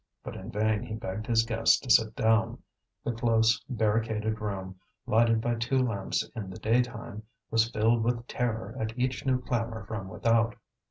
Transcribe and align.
But 0.23 0.35
in 0.35 0.49
vain 0.49 0.81
he 0.81 0.95
begged 0.95 1.27
his 1.27 1.45
guests 1.45 1.79
to 1.81 1.91
sit 1.91 2.15
down; 2.15 2.63
the 3.03 3.11
close, 3.11 3.63
barricaded 3.69 4.41
room, 4.41 4.79
lighted 5.05 5.41
by 5.41 5.53
two 5.53 5.77
lamps 5.77 6.27
in 6.35 6.49
the 6.49 6.57
daytime, 6.57 7.21
was 7.51 7.69
filled 7.69 8.03
with 8.03 8.25
terror 8.25 8.75
at 8.79 8.97
each 8.97 9.23
new 9.27 9.39
clamour 9.39 9.85
from 9.85 10.07
without. 10.07 10.55